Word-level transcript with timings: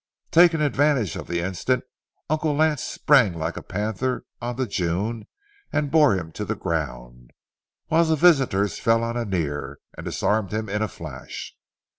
Taking 0.31 0.61
advantage 0.61 1.15
of 1.15 1.27
the 1.27 1.41
instant, 1.41 1.83
Uncle 2.27 2.55
Lance 2.55 2.83
sprang 2.83 3.35
like 3.37 3.55
a 3.55 3.61
panther 3.61 4.25
on 4.41 4.55
to 4.55 4.65
June 4.65 5.27
and 5.71 5.91
bore 5.91 6.15
him 6.15 6.31
to 6.31 6.43
the 6.43 6.55
ground, 6.55 7.29
while 7.85 8.03
the 8.05 8.15
visitors 8.15 8.79
fell 8.79 9.03
on 9.03 9.15
Annear 9.15 9.77
and 9.95 10.03
disarmed 10.03 10.51
him 10.53 10.67
in 10.69 10.81
a 10.81 10.87
flash. 10.87 11.55